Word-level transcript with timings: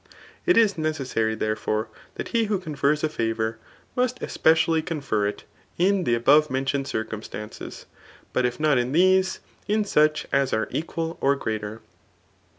It 0.47 0.57
is 0.57 0.79
necessary, 0.79 1.35
therefore, 1.35 1.87
that 2.15 2.29
he 2.29 2.45
who 2.45 2.57
confers 2.57 3.03
a 3.03 3.07
favour 3.07 3.59
must 3.95 4.19
especially 4.23 4.81
confer 4.81 5.27
it 5.27 5.43
in 5.77 6.05
the 6.05 6.15
above 6.15 6.49
mentioned 6.49 6.87
circumstances; 6.87 7.85
but 8.33 8.43
if 8.43 8.59
not 8.59 8.79
in 8.79 8.93
these, 8.93 9.41
in 9.67 9.85
such 9.85 10.25
as 10.33 10.53
are 10.53 10.67
equal 10.71 11.19
or 11.21 11.35
greater. 11.35 11.81